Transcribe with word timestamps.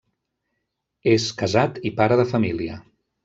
És 1.11 1.27
casat 1.43 1.79
i 1.89 1.93
pare 2.01 2.17
de 2.23 2.27
família. 2.35 2.81